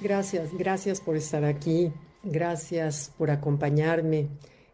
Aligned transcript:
Gracias, 0.00 0.56
gracias 0.56 1.00
por 1.00 1.16
estar 1.16 1.44
aquí, 1.44 1.92
gracias 2.22 3.10
por 3.18 3.32
acompañarme, 3.32 4.28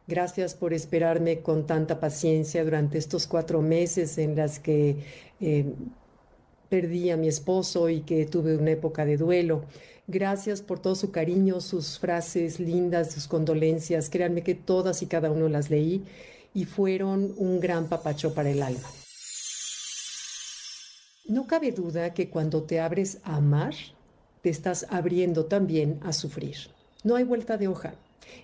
gracias 0.07 0.55
por 0.55 0.75
esperarme 0.75 1.41
con 1.41 1.67
tanta 1.67 1.99
paciencia 1.99 2.63
durante 2.63 2.99
estos 2.99 3.27
cuatro 3.27 3.63
meses 3.63 4.19
en 4.19 4.37
las 4.37 4.59
que 4.59 4.99
eh, 5.41 5.73
perdí 6.69 7.11
a 7.11 7.17
mi 7.17 7.29
esposo 7.29 7.89
y 7.89 8.03
que 8.03 8.27
tuve 8.27 8.55
una 8.57 8.73
época 8.73 9.07
de 9.07 9.17
duelo. 9.17 9.65
Gracias 10.07 10.61
por 10.61 10.81
todo 10.81 10.95
su 10.95 11.11
cariño, 11.11 11.63
sus 11.63 11.99
frases 11.99 12.61
lindas, 12.61 13.13
sus 13.13 13.27
condolencias. 13.27 14.11
Créanme 14.11 14.43
que 14.43 14.55
todas 14.55 15.01
y 15.01 15.07
cada 15.07 15.31
uno 15.31 15.49
las 15.49 15.71
leí 15.71 16.05
y 16.53 16.67
fueron 16.67 17.33
un 17.39 17.61
gran 17.61 17.89
papacho 17.89 18.35
para 18.35 18.51
el 18.51 18.63
alma. 18.63 18.91
No 21.27 21.47
cabe 21.47 21.73
duda 21.73 22.13
que 22.13 22.29
cuando 22.29 22.65
te 22.65 22.81
abres 22.81 23.19
a 23.25 23.37
amar, 23.37 23.73
te 24.45 24.51
estás 24.51 24.87
abriendo 24.91 25.47
también 25.47 25.99
a 26.03 26.13
sufrir. 26.13 26.69
No 27.03 27.17
hay 27.17 27.25
vuelta 27.25 27.57
de 27.57 27.67
hoja. 27.67 27.95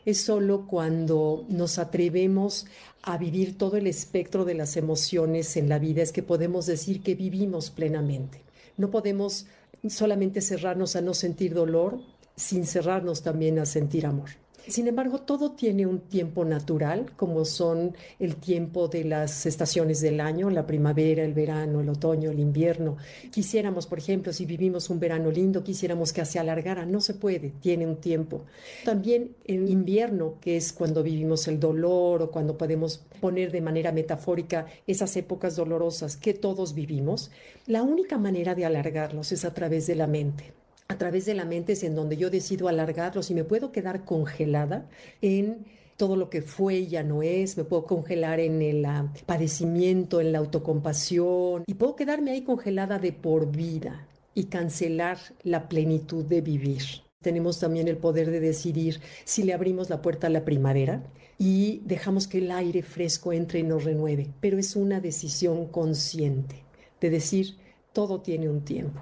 Es 0.06 0.22
solo 0.22 0.66
cuando 0.66 1.44
nos 1.50 1.78
atrevemos 1.78 2.64
a 3.02 3.18
vivir 3.18 3.58
todo 3.58 3.76
el 3.76 3.86
espectro 3.86 4.46
de 4.46 4.54
las 4.54 4.78
emociones 4.78 5.58
en 5.58 5.68
la 5.68 5.78
vida 5.78 6.00
es 6.00 6.12
que 6.12 6.22
podemos 6.22 6.64
decir 6.64 7.02
que 7.02 7.14
vivimos 7.14 7.68
plenamente. 7.68 8.40
No 8.78 8.90
podemos 8.90 9.44
solamente 9.90 10.40
cerrarnos 10.40 10.96
a 10.96 11.02
no 11.02 11.12
sentir 11.12 11.52
dolor 11.52 12.00
sin 12.34 12.64
cerrarnos 12.64 13.20
también 13.20 13.58
a 13.58 13.66
sentir 13.66 14.06
amor. 14.06 14.30
Sin 14.68 14.86
embargo, 14.86 15.18
todo 15.18 15.52
tiene 15.52 15.86
un 15.86 16.00
tiempo 16.00 16.44
natural, 16.44 17.10
como 17.16 17.44
son 17.44 17.96
el 18.18 18.36
tiempo 18.36 18.88
de 18.88 19.04
las 19.04 19.46
estaciones 19.46 20.00
del 20.00 20.20
año, 20.20 20.50
la 20.50 20.66
primavera, 20.66 21.24
el 21.24 21.32
verano, 21.32 21.80
el 21.80 21.88
otoño, 21.88 22.30
el 22.30 22.38
invierno. 22.38 22.96
Quisiéramos, 23.32 23.86
por 23.86 23.98
ejemplo, 23.98 24.32
si 24.32 24.44
vivimos 24.46 24.90
un 24.90 25.00
verano 25.00 25.30
lindo, 25.30 25.64
quisiéramos 25.64 26.12
que 26.12 26.24
se 26.24 26.38
alargara. 26.38 26.86
No 26.86 27.00
se 27.00 27.14
puede, 27.14 27.52
tiene 27.60 27.86
un 27.86 27.96
tiempo. 27.96 28.44
También 28.84 29.34
el 29.46 29.68
invierno, 29.68 30.34
que 30.40 30.56
es 30.56 30.72
cuando 30.72 31.02
vivimos 31.02 31.48
el 31.48 31.58
dolor 31.58 32.22
o 32.22 32.30
cuando 32.30 32.56
podemos 32.56 33.02
poner 33.20 33.50
de 33.50 33.60
manera 33.60 33.92
metafórica 33.92 34.66
esas 34.86 35.16
épocas 35.16 35.56
dolorosas 35.56 36.16
que 36.16 36.34
todos 36.34 36.74
vivimos, 36.74 37.30
la 37.66 37.82
única 37.82 38.18
manera 38.18 38.54
de 38.54 38.66
alargarlos 38.66 39.32
es 39.32 39.44
a 39.44 39.54
través 39.54 39.86
de 39.86 39.94
la 39.94 40.06
mente 40.06 40.59
a 40.90 40.98
través 40.98 41.24
de 41.24 41.34
la 41.34 41.44
mente 41.44 41.74
es 41.74 41.84
en 41.84 41.94
donde 41.94 42.16
yo 42.16 42.30
decido 42.30 42.66
alargarlos 42.66 43.30
y 43.30 43.34
me 43.34 43.44
puedo 43.44 43.70
quedar 43.70 44.04
congelada 44.04 44.88
en 45.22 45.64
todo 45.96 46.16
lo 46.16 46.30
que 46.30 46.42
fue 46.42 46.78
y 46.78 46.88
ya 46.88 47.04
no 47.04 47.22
es, 47.22 47.56
me 47.56 47.62
puedo 47.62 47.84
congelar 47.84 48.40
en 48.40 48.60
el 48.60 48.84
ah, 48.84 49.12
padecimiento, 49.24 50.20
en 50.20 50.32
la 50.32 50.38
autocompasión 50.38 51.62
y 51.64 51.74
puedo 51.74 51.94
quedarme 51.94 52.32
ahí 52.32 52.42
congelada 52.42 52.98
de 52.98 53.12
por 53.12 53.52
vida 53.52 54.08
y 54.34 54.46
cancelar 54.46 55.18
la 55.44 55.68
plenitud 55.68 56.24
de 56.24 56.40
vivir. 56.40 56.82
Tenemos 57.22 57.60
también 57.60 57.86
el 57.86 57.96
poder 57.96 58.28
de 58.28 58.40
decidir 58.40 59.00
si 59.24 59.44
le 59.44 59.52
abrimos 59.52 59.90
la 59.90 60.02
puerta 60.02 60.26
a 60.26 60.30
la 60.30 60.44
primavera 60.44 61.04
y 61.38 61.82
dejamos 61.84 62.26
que 62.26 62.38
el 62.38 62.50
aire 62.50 62.82
fresco 62.82 63.32
entre 63.32 63.60
y 63.60 63.62
nos 63.62 63.84
renueve, 63.84 64.26
pero 64.40 64.58
es 64.58 64.74
una 64.74 65.00
decisión 65.00 65.66
consciente 65.66 66.64
de 67.00 67.10
decir 67.10 67.58
todo 67.92 68.22
tiene 68.22 68.48
un 68.48 68.62
tiempo 68.62 69.00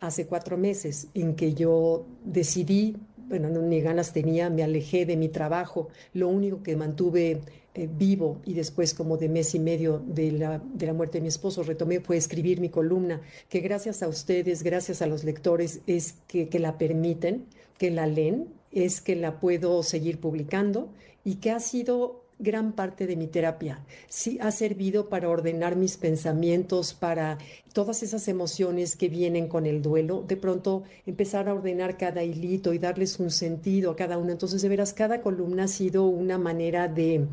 hace 0.00 0.26
cuatro 0.26 0.56
meses 0.56 1.08
en 1.14 1.34
que 1.34 1.54
yo 1.54 2.06
decidí, 2.24 2.96
bueno, 3.28 3.48
ni 3.48 3.80
ganas 3.80 4.12
tenía, 4.12 4.50
me 4.50 4.62
alejé 4.62 5.06
de 5.06 5.16
mi 5.16 5.28
trabajo, 5.28 5.88
lo 6.12 6.28
único 6.28 6.62
que 6.62 6.76
mantuve 6.76 7.40
eh, 7.74 7.88
vivo 7.90 8.40
y 8.44 8.54
después 8.54 8.94
como 8.94 9.16
de 9.16 9.28
mes 9.28 9.54
y 9.54 9.58
medio 9.58 10.02
de 10.06 10.32
la, 10.32 10.62
de 10.74 10.86
la 10.86 10.92
muerte 10.92 11.18
de 11.18 11.22
mi 11.22 11.28
esposo 11.28 11.62
retomé 11.62 12.00
fue 12.00 12.16
escribir 12.16 12.60
mi 12.60 12.68
columna, 12.68 13.20
que 13.48 13.60
gracias 13.60 14.02
a 14.02 14.08
ustedes, 14.08 14.62
gracias 14.62 15.02
a 15.02 15.06
los 15.06 15.24
lectores, 15.24 15.80
es 15.86 16.14
que, 16.28 16.48
que 16.48 16.58
la 16.58 16.78
permiten, 16.78 17.46
que 17.78 17.90
la 17.90 18.06
leen, 18.06 18.48
es 18.72 19.00
que 19.00 19.16
la 19.16 19.40
puedo 19.40 19.82
seguir 19.82 20.20
publicando 20.20 20.90
y 21.24 21.36
que 21.36 21.50
ha 21.50 21.60
sido 21.60 22.25
gran 22.38 22.72
parte 22.72 23.06
de 23.06 23.16
mi 23.16 23.26
terapia. 23.26 23.80
Sí 24.08 24.38
ha 24.40 24.50
servido 24.50 25.08
para 25.08 25.28
ordenar 25.28 25.76
mis 25.76 25.96
pensamientos, 25.96 26.94
para 26.94 27.38
todas 27.72 28.02
esas 28.02 28.28
emociones 28.28 28.96
que 28.96 29.08
vienen 29.08 29.48
con 29.48 29.66
el 29.66 29.82
duelo, 29.82 30.24
de 30.26 30.36
pronto 30.36 30.82
empezar 31.06 31.48
a 31.48 31.54
ordenar 31.54 31.96
cada 31.96 32.22
hilito 32.22 32.72
y 32.72 32.78
darles 32.78 33.18
un 33.18 33.30
sentido 33.30 33.90
a 33.90 33.96
cada 33.96 34.18
uno. 34.18 34.32
Entonces, 34.32 34.62
de 34.62 34.68
veras, 34.68 34.92
cada 34.92 35.22
columna 35.22 35.64
ha 35.64 35.68
sido 35.68 36.04
una 36.04 36.38
manera 36.38 36.88
de, 36.88 37.26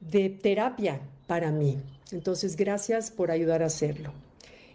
de 0.00 0.30
terapia 0.30 1.00
para 1.26 1.50
mí. 1.50 1.78
Entonces, 2.12 2.56
gracias 2.56 3.10
por 3.10 3.30
ayudar 3.30 3.62
a 3.62 3.66
hacerlo. 3.66 4.12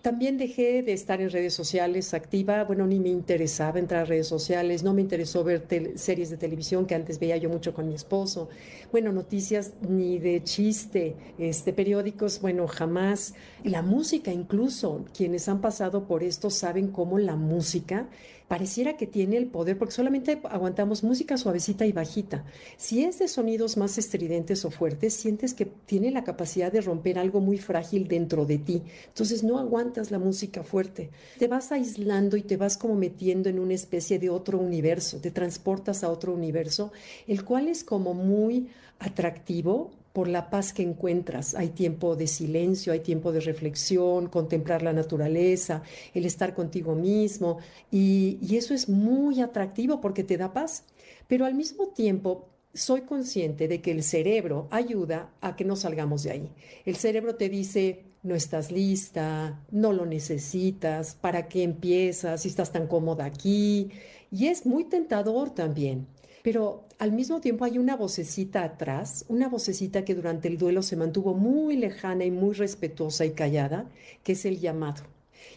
También 0.02 0.38
dejé 0.38 0.82
de 0.82 0.94
estar 0.94 1.20
en 1.20 1.30
redes 1.30 1.54
sociales 1.54 2.14
activa, 2.14 2.64
bueno, 2.64 2.88
ni 2.88 3.02
me 3.02 3.10
interesaba 3.10 3.80
entrar 3.80 4.04
a 4.04 4.06
redes 4.06 4.28
sociales, 4.28 4.82
no 4.82 4.94
me 4.94 5.02
interesó 5.02 5.44
ver 5.44 5.68
series 5.96 6.30
de 6.30 6.38
televisión 6.38 6.86
que 6.86 6.96
antes 6.96 7.20
veía 7.20 7.36
yo 7.36 7.50
mucho 7.50 7.74
con 7.74 7.86
mi 7.86 7.96
esposo, 7.96 8.48
bueno, 8.94 9.12
noticias 9.12 9.74
ni 9.82 10.18
de 10.18 10.42
chiste, 10.42 11.18
este, 11.38 11.74
periódicos, 11.74 12.40
bueno, 12.40 12.66
jamás. 12.68 13.34
La 13.66 13.82
música 13.82 14.32
incluso, 14.32 15.04
quienes 15.14 15.50
han 15.50 15.60
pasado 15.60 16.06
por 16.06 16.24
esto 16.24 16.50
saben 16.50 16.88
cómo 16.88 17.20
la 17.20 17.36
música 17.36 18.08
pareciera 18.50 18.98
que 18.98 19.06
tiene 19.06 19.38
el 19.38 19.46
poder, 19.46 19.78
porque 19.78 19.94
solamente 19.94 20.42
aguantamos 20.50 21.04
música 21.04 21.38
suavecita 21.38 21.86
y 21.86 21.92
bajita. 21.92 22.44
Si 22.78 23.04
es 23.04 23.20
de 23.20 23.28
sonidos 23.28 23.78
más 23.78 23.98
estridentes 24.00 24.66
o 24.66 24.72
fuertes, 24.72 25.14
sientes 25.14 25.54
que 25.54 25.66
tiene 25.66 26.10
la 26.10 26.24
capacidad 26.24 26.72
de 26.72 26.82
romper 26.82 27.20
algo 27.20 27.42
muy 27.42 27.60
frágil 27.60 28.08
dentro 28.08 28.46
de 28.46 28.58
ti. 28.58 28.82
Entonces 29.08 29.44
no 29.44 29.60
aguantas 29.60 30.10
la 30.10 30.18
música 30.18 30.64
fuerte. 30.64 31.12
Te 31.38 31.48
vas 31.48 31.72
aislando 31.72 32.38
y 32.38 32.42
te 32.42 32.58
vas 32.58 32.76
como 32.76 32.96
metiendo 32.96 33.50
en 33.50 33.60
una 33.60 33.76
especie 33.76 34.18
de 34.18 34.32
otro 34.32 34.58
universo, 34.58 35.22
te 35.22 35.30
transportas 35.30 36.04
a 36.04 36.10
otro 36.10 36.34
universo, 36.34 36.92
el 37.28 37.46
cual 37.46 37.68
es 37.68 37.84
como 37.84 38.16
muy 38.16 38.70
atractivo 38.98 39.92
por 40.14 40.28
la 40.28 40.50
paz 40.50 40.74
que 40.74 40.84
encuentras. 40.84 41.56
Hay 41.56 41.70
tiempo 41.70 42.16
de 42.16 42.28
silencio, 42.28 42.94
hay 42.94 43.00
tiempo 43.00 43.32
de 43.32 43.40
reflexión, 43.42 44.28
contemplar 44.28 44.82
la 44.82 44.94
naturaleza, 44.94 45.84
el 46.14 46.26
estar 46.26 46.54
contigo 46.54 46.96
mismo, 46.96 47.60
y, 47.92 48.38
eso 48.56 48.74
es 48.74 48.90
muy 48.90 49.42
atractivo 49.42 50.02
porque 50.02 50.24
te 50.24 50.38
da 50.38 50.54
paz. 50.54 50.84
Pero 51.28 51.46
al 51.46 51.54
mismo 51.54 51.88
tiempo, 51.90 52.50
soy 52.74 53.02
consciente 53.02 53.68
de 53.68 53.82
que 53.82 53.92
el 53.92 54.04
cerebro 54.04 54.68
ayuda 54.72 55.32
a 55.42 55.56
que 55.56 55.66
no 55.66 55.76
salgamos 55.76 56.24
de 56.24 56.32
ahí. 56.32 56.52
El 56.86 56.96
cerebro 56.96 57.36
te 57.36 57.50
dice, 57.50 58.04
no 58.22 58.36
estás 58.36 58.72
lista, 58.72 59.64
no 59.72 59.94
lo 59.94 60.06
necesitas, 60.06 61.16
¿para 61.16 61.48
qué 61.48 61.64
empiezas 61.64 62.42
si 62.42 62.50
estás 62.50 62.72
tan 62.72 62.88
cómoda 62.88 63.26
aquí? 63.26 63.92
Y 64.32 64.48
es 64.48 64.66
muy 64.66 64.84
tentador 64.84 65.52
también. 65.52 66.08
Pero 66.44 66.86
al 66.98 67.12
mismo 67.12 67.42
tiempo 67.42 67.66
hay 67.66 67.78
una 67.78 67.96
vocecita 67.96 68.64
atrás, 68.64 69.26
una 69.28 69.48
vocecita 69.50 70.06
que 70.06 70.16
durante 70.16 70.48
el 70.48 70.58
duelo 70.58 70.82
se 70.82 70.96
mantuvo 70.96 71.34
muy 71.34 71.78
lejana 71.78 72.26
y 72.26 72.32
muy 72.32 72.54
respetuosa 72.54 73.26
y 73.26 73.32
callada, 73.32 73.90
que 74.24 74.34
es 74.34 74.46
el 74.46 74.60
llamado. 74.60 75.04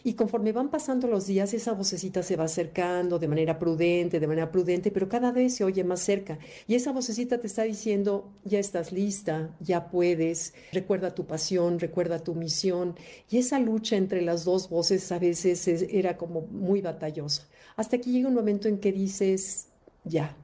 Y 0.03 0.13
conforme 0.13 0.51
van 0.51 0.69
pasando 0.69 1.07
los 1.07 1.27
días, 1.27 1.53
esa 1.53 1.73
vocecita 1.73 2.23
se 2.23 2.35
va 2.35 2.45
acercando 2.45 3.19
de 3.19 3.27
manera 3.27 3.59
prudente, 3.59 4.19
de 4.19 4.27
manera 4.27 4.51
prudente, 4.51 4.91
pero 4.91 5.07
cada 5.07 5.31
vez 5.31 5.55
se 5.55 5.63
oye 5.63 5.83
más 5.83 6.01
cerca. 6.01 6.39
Y 6.67 6.75
esa 6.75 6.91
vocecita 6.91 7.39
te 7.39 7.47
está 7.47 7.63
diciendo, 7.63 8.31
ya 8.43 8.59
estás 8.59 8.91
lista, 8.91 9.55
ya 9.59 9.89
puedes, 9.89 10.53
recuerda 10.71 11.15
tu 11.15 11.25
pasión, 11.25 11.79
recuerda 11.79 12.19
tu 12.19 12.35
misión. 12.35 12.95
Y 13.29 13.37
esa 13.37 13.59
lucha 13.59 13.95
entre 13.95 14.21
las 14.21 14.43
dos 14.43 14.69
voces 14.69 15.11
a 15.11 15.19
veces 15.19 15.67
era 15.67 16.17
como 16.17 16.41
muy 16.41 16.81
batallosa. 16.81 17.47
Hasta 17.75 17.97
que 17.97 18.11
llega 18.11 18.27
un 18.27 18.35
momento 18.35 18.67
en 18.67 18.79
que 18.79 18.91
dices, 18.91 19.67
ya, 20.03 20.35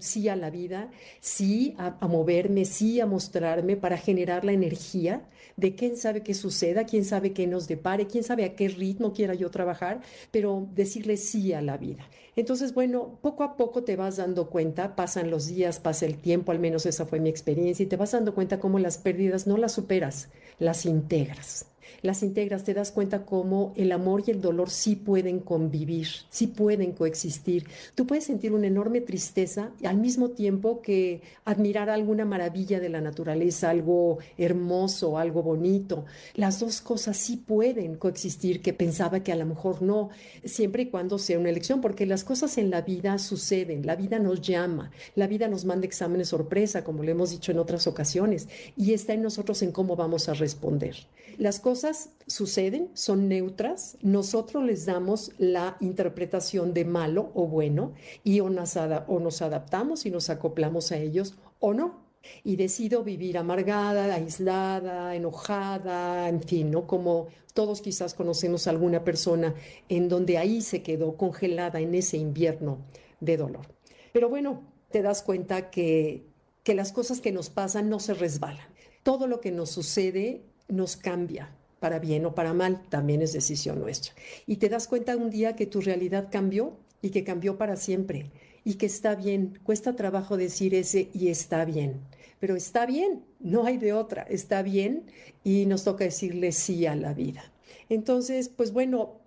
sí 0.00 0.28
a 0.28 0.36
la 0.36 0.50
vida, 0.50 0.90
sí 1.20 1.74
a, 1.78 2.06
moverme, 2.06 2.64
sí 2.64 3.00
a 3.00 3.06
mostrarme 3.06 3.76
para 3.76 3.96
generar 3.96 4.44
la 4.44 4.52
energía 4.52 5.22
de 5.56 5.74
quién 5.74 5.96
sabe 5.96 6.22
qué 6.22 6.34
suceda, 6.34 6.84
quién 6.84 7.04
sabe 7.04 7.32
qué 7.32 7.46
nos 7.46 7.66
depare, 7.66 8.06
quién 8.06 8.24
sabe 8.24 8.44
a 8.44 8.54
qué 8.54 8.68
ritmo 8.68 9.12
quiera 9.12 9.34
yo 9.34 9.50
trabajar, 9.50 10.00
pero 10.30 10.68
decirle 10.74 11.16
sí 11.16 11.52
a 11.52 11.62
la 11.62 11.76
vida. 11.76 12.08
Entonces, 12.36 12.72
bueno, 12.74 13.18
poco 13.20 13.42
a 13.42 13.56
poco 13.56 13.82
te 13.82 13.96
vas 13.96 14.16
dando 14.16 14.48
cuenta, 14.48 14.94
pasan 14.94 15.30
los 15.30 15.48
días, 15.48 15.80
pasa 15.80 16.06
el 16.06 16.18
tiempo, 16.18 16.52
al 16.52 16.60
menos 16.60 16.86
esa 16.86 17.06
fue 17.06 17.18
mi 17.18 17.28
experiencia, 17.28 17.82
y 17.82 17.88
te 17.88 17.96
vas 17.96 18.12
dando 18.12 18.34
cuenta 18.34 18.60
cómo 18.60 18.78
las 18.78 18.98
pérdidas 18.98 19.46
no 19.46 19.56
las 19.56 19.72
superas, 19.72 20.28
las 20.58 20.86
integras 20.86 21.66
las 22.02 22.22
integras, 22.22 22.64
te 22.64 22.74
das 22.74 22.92
cuenta 22.92 23.24
cómo 23.24 23.72
el 23.76 23.92
amor 23.92 24.22
y 24.26 24.30
el 24.30 24.40
dolor 24.40 24.70
sí 24.70 24.96
pueden 24.96 25.40
convivir, 25.40 26.08
sí 26.30 26.46
pueden 26.46 26.92
coexistir. 26.92 27.66
Tú 27.94 28.06
puedes 28.06 28.24
sentir 28.24 28.52
una 28.52 28.66
enorme 28.66 29.00
tristeza 29.00 29.70
al 29.84 29.98
mismo 29.98 30.30
tiempo 30.30 30.80
que 30.82 31.22
admirar 31.44 31.90
alguna 31.90 32.24
maravilla 32.24 32.80
de 32.80 32.88
la 32.88 33.00
naturaleza, 33.00 33.70
algo 33.70 34.18
hermoso, 34.36 35.18
algo 35.18 35.42
bonito. 35.42 36.04
Las 36.34 36.60
dos 36.60 36.80
cosas 36.80 37.16
sí 37.16 37.36
pueden 37.36 37.96
coexistir, 37.96 38.62
que 38.62 38.72
pensaba 38.72 39.20
que 39.20 39.32
a 39.32 39.36
lo 39.36 39.46
mejor 39.46 39.82
no, 39.82 40.10
siempre 40.44 40.84
y 40.84 40.86
cuando 40.86 41.18
sea 41.18 41.38
una 41.38 41.50
elección, 41.50 41.80
porque 41.80 42.06
las 42.06 42.24
cosas 42.24 42.58
en 42.58 42.70
la 42.70 42.82
vida 42.82 43.18
suceden, 43.18 43.86
la 43.86 43.96
vida 43.96 44.18
nos 44.18 44.40
llama, 44.40 44.90
la 45.14 45.26
vida 45.26 45.48
nos 45.48 45.64
manda 45.64 45.86
exámenes 45.86 46.28
sorpresa, 46.28 46.84
como 46.84 47.02
le 47.02 47.12
hemos 47.12 47.30
dicho 47.30 47.52
en 47.52 47.58
otras 47.58 47.86
ocasiones, 47.86 48.48
y 48.76 48.92
está 48.92 49.14
en 49.14 49.22
nosotros 49.22 49.62
en 49.62 49.72
cómo 49.72 49.96
vamos 49.96 50.28
a 50.28 50.34
responder. 50.34 50.96
Las 51.38 51.60
cosas 51.60 51.77
cosas 51.78 52.10
suceden, 52.26 52.90
son 52.94 53.28
neutras, 53.28 53.98
nosotros 54.02 54.64
les 54.64 54.84
damos 54.84 55.30
la 55.38 55.76
interpretación 55.78 56.74
de 56.74 56.84
malo 56.84 57.30
o 57.34 57.46
bueno 57.46 57.92
y 58.24 58.40
o 58.40 58.50
nos, 58.50 58.76
adaptamos 58.76 60.04
y 60.04 60.10
nos 60.10 60.28
acoplamos 60.28 60.90
a 60.90 60.96
ellos 60.96 61.36
o 61.60 61.74
no. 61.74 62.00
Y 62.42 62.56
decido 62.56 63.04
vivir 63.04 63.38
amargada, 63.38 64.12
aislada, 64.12 65.14
enojada, 65.14 66.28
en 66.28 66.42
fin, 66.42 66.72
¿no? 66.72 66.88
Como 66.88 67.28
todos 67.54 67.80
quizás 67.80 68.12
conocemos 68.12 68.66
a 68.66 68.70
alguna 68.70 69.04
persona 69.04 69.54
en 69.88 70.08
donde 70.08 70.36
ahí 70.36 70.60
se 70.60 70.82
quedó 70.82 71.16
congelada 71.16 71.78
en 71.78 71.94
ese 71.94 72.16
invierno 72.16 72.78
de 73.20 73.36
dolor. 73.36 73.68
Pero 74.12 74.28
bueno, 74.28 74.62
te 74.90 75.02
das 75.02 75.22
cuenta 75.22 75.70
que, 75.70 76.26
que 76.64 76.74
las 76.74 76.90
cosas 76.90 77.20
que 77.20 77.30
nos 77.30 77.50
pasan 77.50 77.88
no 77.88 78.00
se 78.00 78.14
resbalan. 78.14 78.66
Todo 79.04 79.28
lo 79.28 79.40
que 79.40 79.52
nos 79.52 79.70
sucede 79.70 80.42
nos 80.66 80.96
cambia, 80.96 81.54
para 81.80 81.98
bien 81.98 82.24
o 82.26 82.34
para 82.34 82.54
mal, 82.54 82.82
también 82.88 83.22
es 83.22 83.32
decisión 83.32 83.80
nuestra. 83.80 84.12
Y 84.46 84.56
te 84.56 84.68
das 84.68 84.88
cuenta 84.88 85.16
un 85.16 85.30
día 85.30 85.56
que 85.56 85.66
tu 85.66 85.80
realidad 85.80 86.28
cambió 86.30 86.76
y 87.02 87.10
que 87.10 87.24
cambió 87.24 87.58
para 87.58 87.76
siempre 87.76 88.30
y 88.64 88.74
que 88.74 88.86
está 88.86 89.14
bien. 89.14 89.58
Cuesta 89.62 89.96
trabajo 89.96 90.36
decir 90.36 90.74
ese 90.74 91.10
y 91.12 91.28
está 91.28 91.64
bien, 91.64 92.00
pero 92.40 92.56
está 92.56 92.86
bien, 92.86 93.24
no 93.40 93.64
hay 93.64 93.78
de 93.78 93.92
otra, 93.92 94.22
está 94.22 94.62
bien 94.62 95.04
y 95.44 95.66
nos 95.66 95.84
toca 95.84 96.04
decirle 96.04 96.52
sí 96.52 96.86
a 96.86 96.94
la 96.94 97.14
vida. 97.14 97.42
Entonces, 97.88 98.48
pues 98.48 98.72
bueno, 98.72 99.20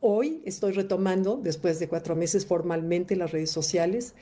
hoy 0.00 0.42
estoy 0.44 0.72
retomando, 0.72 1.36
después 1.36 1.78
de 1.78 1.88
cuatro 1.88 2.16
meses 2.16 2.46
formalmente, 2.46 3.16
las 3.16 3.32
redes 3.32 3.50
sociales 3.50 4.14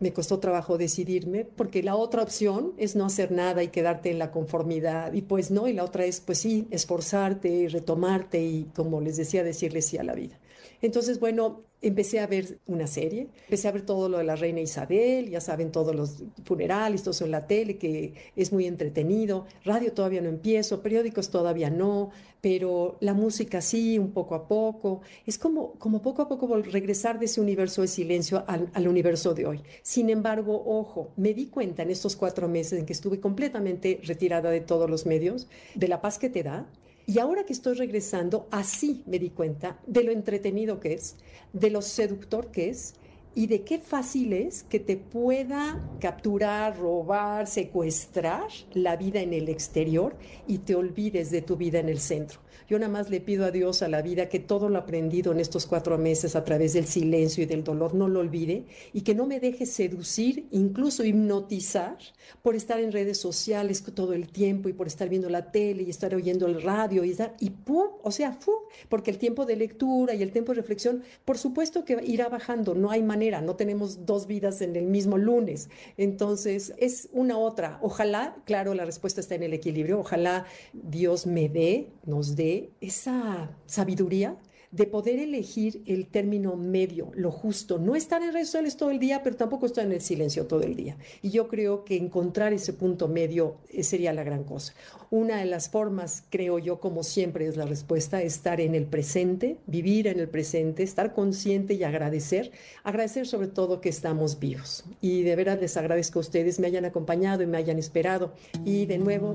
me 0.00 0.12
costó 0.12 0.38
trabajo 0.38 0.78
decidirme, 0.78 1.44
porque 1.44 1.82
la 1.82 1.96
otra 1.96 2.22
opción 2.22 2.72
es 2.78 2.96
no 2.96 3.06
hacer 3.06 3.32
nada 3.32 3.62
y 3.62 3.68
quedarte 3.68 4.10
en 4.10 4.18
la 4.18 4.30
conformidad, 4.30 5.12
y 5.12 5.22
pues 5.22 5.50
no, 5.50 5.68
y 5.68 5.72
la 5.72 5.84
otra 5.84 6.04
es, 6.04 6.20
pues 6.20 6.38
sí, 6.38 6.68
esforzarte 6.70 7.48
y 7.48 7.68
retomarte 7.68 8.42
y, 8.42 8.64
como 8.74 9.00
les 9.00 9.16
decía, 9.16 9.42
decirle 9.42 9.82
sí 9.82 9.98
a 9.98 10.04
la 10.04 10.14
vida. 10.14 10.38
Entonces, 10.82 11.20
bueno, 11.20 11.62
empecé 11.80 12.18
a 12.18 12.26
ver 12.26 12.58
una 12.66 12.86
serie, 12.86 13.28
empecé 13.44 13.68
a 13.68 13.72
ver 13.72 13.82
todo 13.82 14.08
lo 14.08 14.18
de 14.18 14.24
la 14.24 14.34
reina 14.34 14.60
Isabel, 14.60 15.30
ya 15.30 15.40
saben, 15.40 15.70
todos 15.70 15.94
los 15.94 16.24
funerales, 16.44 17.02
todo 17.02 17.12
eso 17.12 17.24
en 17.24 17.30
la 17.30 17.46
tele, 17.46 17.78
que 17.78 18.14
es 18.34 18.52
muy 18.52 18.66
entretenido. 18.66 19.46
Radio 19.64 19.92
todavía 19.92 20.20
no 20.20 20.28
empiezo, 20.28 20.82
periódicos 20.82 21.30
todavía 21.30 21.70
no, 21.70 22.10
pero 22.40 22.96
la 23.00 23.14
música 23.14 23.60
sí, 23.60 23.98
un 23.98 24.12
poco 24.12 24.34
a 24.34 24.48
poco. 24.48 25.02
Es 25.26 25.38
como, 25.38 25.72
como 25.74 26.02
poco 26.02 26.22
a 26.22 26.28
poco 26.28 26.56
regresar 26.62 27.18
de 27.18 27.26
ese 27.26 27.40
universo 27.40 27.82
de 27.82 27.88
silencio 27.88 28.44
al, 28.48 28.70
al 28.74 28.88
universo 28.88 29.34
de 29.34 29.46
hoy. 29.46 29.62
Sin 29.82 30.10
embargo, 30.10 30.62
ojo, 30.66 31.12
me 31.16 31.32
di 31.32 31.46
cuenta 31.46 31.82
en 31.82 31.90
estos 31.90 32.16
cuatro 32.16 32.48
meses 32.48 32.78
en 32.78 32.86
que 32.86 32.92
estuve 32.92 33.20
completamente 33.20 34.00
retirada 34.04 34.50
de 34.50 34.60
todos 34.60 34.90
los 34.90 35.06
medios, 35.06 35.46
de 35.74 35.88
la 35.88 36.00
paz 36.00 36.18
que 36.18 36.28
te 36.28 36.42
da, 36.42 36.66
y 37.08 37.20
ahora 37.20 37.44
que 37.44 37.54
estoy 37.54 37.74
regresando, 37.74 38.48
así 38.50 39.02
me 39.06 39.18
di 39.18 39.30
cuenta 39.30 39.78
de 39.86 40.04
lo 40.04 40.12
entretenido 40.12 40.78
que 40.78 40.92
es, 40.92 41.16
de 41.54 41.70
lo 41.70 41.80
seductor 41.80 42.48
que 42.48 42.68
es 42.68 42.96
y 43.38 43.46
de 43.46 43.62
qué 43.62 43.78
fácil 43.78 44.32
es 44.32 44.64
que 44.64 44.80
te 44.80 44.96
pueda 44.96 45.80
capturar, 46.00 46.76
robar, 46.76 47.46
secuestrar 47.46 48.48
la 48.72 48.96
vida 48.96 49.20
en 49.20 49.32
el 49.32 49.48
exterior 49.48 50.16
y 50.48 50.58
te 50.58 50.74
olvides 50.74 51.30
de 51.30 51.40
tu 51.40 51.56
vida 51.56 51.78
en 51.78 51.88
el 51.88 52.00
centro. 52.00 52.40
Yo 52.68 52.78
nada 52.78 52.92
más 52.92 53.08
le 53.08 53.20
pido 53.20 53.46
a 53.46 53.50
Dios, 53.50 53.80
a 53.80 53.88
la 53.88 54.02
vida, 54.02 54.28
que 54.28 54.40
todo 54.40 54.68
lo 54.68 54.76
aprendido 54.76 55.32
en 55.32 55.40
estos 55.40 55.66
cuatro 55.66 55.96
meses 55.96 56.36
a 56.36 56.44
través 56.44 56.74
del 56.74 56.86
silencio 56.86 57.42
y 57.42 57.46
del 57.46 57.64
dolor 57.64 57.94
no 57.94 58.08
lo 58.08 58.20
olvide 58.20 58.66
y 58.92 59.02
que 59.02 59.14
no 59.14 59.26
me 59.26 59.40
deje 59.40 59.64
seducir, 59.66 60.48
incluso 60.50 61.04
hipnotizar 61.04 61.96
por 62.42 62.56
estar 62.56 62.78
en 62.80 62.92
redes 62.92 63.18
sociales 63.18 63.82
todo 63.94 64.12
el 64.12 64.28
tiempo 64.28 64.68
y 64.68 64.74
por 64.74 64.86
estar 64.86 65.08
viendo 65.08 65.30
la 65.30 65.50
tele 65.50 65.84
y 65.84 65.90
estar 65.90 66.14
oyendo 66.14 66.46
el 66.46 66.60
radio 66.60 67.04
y, 67.04 67.12
estar, 67.12 67.36
y 67.40 67.50
pum, 67.50 67.86
o 68.02 68.10
sea, 68.10 68.32
fu, 68.32 68.52
porque 68.88 69.10
el 69.10 69.18
tiempo 69.18 69.46
de 69.46 69.56
lectura 69.56 70.14
y 70.14 70.22
el 70.22 70.32
tiempo 70.32 70.52
de 70.52 70.60
reflexión, 70.60 71.02
por 71.24 71.38
supuesto 71.38 71.84
que 71.86 71.98
irá 72.04 72.28
bajando, 72.28 72.74
no 72.74 72.90
hay 72.90 73.02
manera, 73.02 73.27
no 73.30 73.56
tenemos 73.56 74.06
dos 74.06 74.26
vidas 74.26 74.60
en 74.60 74.76
el 74.76 74.86
mismo 74.86 75.18
lunes. 75.18 75.68
Entonces, 75.96 76.74
es 76.78 77.08
una 77.12 77.38
otra. 77.38 77.78
Ojalá, 77.82 78.36
claro, 78.44 78.74
la 78.74 78.84
respuesta 78.84 79.20
está 79.20 79.34
en 79.34 79.42
el 79.42 79.52
equilibrio, 79.52 80.00
ojalá 80.00 80.46
Dios 80.72 81.26
me 81.26 81.48
dé, 81.48 81.92
nos 82.04 82.36
dé 82.36 82.70
esa 82.80 83.50
sabiduría 83.66 84.36
de 84.70 84.86
poder 84.86 85.18
elegir 85.18 85.82
el 85.86 86.06
término 86.06 86.56
medio, 86.56 87.10
lo 87.14 87.30
justo, 87.30 87.78
no 87.78 87.96
estar 87.96 88.22
en 88.22 88.32
redes 88.32 88.48
sociales 88.48 88.76
todo 88.76 88.90
el 88.90 88.98
día, 88.98 89.22
pero 89.22 89.36
tampoco 89.36 89.66
estar 89.66 89.84
en 89.84 89.92
el 89.92 90.00
silencio 90.00 90.46
todo 90.46 90.62
el 90.62 90.76
día. 90.76 90.96
Y 91.22 91.30
yo 91.30 91.48
creo 91.48 91.84
que 91.84 91.96
encontrar 91.96 92.52
ese 92.52 92.72
punto 92.72 93.08
medio 93.08 93.56
eh, 93.70 93.82
sería 93.82 94.12
la 94.12 94.24
gran 94.24 94.44
cosa. 94.44 94.74
Una 95.10 95.38
de 95.38 95.46
las 95.46 95.70
formas, 95.70 96.24
creo 96.28 96.58
yo, 96.58 96.80
como 96.80 97.02
siempre 97.02 97.46
es 97.46 97.56
la 97.56 97.64
respuesta, 97.64 98.20
estar 98.20 98.60
en 98.60 98.74
el 98.74 98.84
presente, 98.84 99.56
vivir 99.66 100.06
en 100.06 100.20
el 100.20 100.28
presente, 100.28 100.82
estar 100.82 101.14
consciente 101.14 101.74
y 101.74 101.84
agradecer, 101.84 102.50
agradecer 102.84 103.26
sobre 103.26 103.48
todo 103.48 103.80
que 103.80 103.88
estamos 103.88 104.38
vivos. 104.38 104.84
Y 105.00 105.22
de 105.22 105.34
veras 105.34 105.60
les 105.60 105.76
agradezco 105.78 106.18
a 106.18 106.20
ustedes, 106.20 106.60
me 106.60 106.66
hayan 106.66 106.84
acompañado 106.84 107.42
y 107.42 107.46
me 107.46 107.56
hayan 107.56 107.78
esperado. 107.78 108.34
Y 108.66 108.84
de 108.84 108.98
nuevo, 108.98 109.34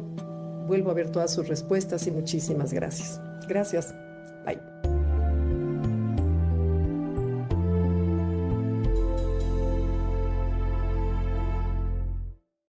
vuelvo 0.68 0.91
a 0.91 0.94
ver 0.94 1.12
todas 1.12 1.33
sus 1.33 1.47
respuestas 1.47 2.06
y 2.06 2.12
muchísimas 2.12 2.71
gracias. 2.71 3.19
Gracias. 3.47 3.94
Bye. 4.45 4.72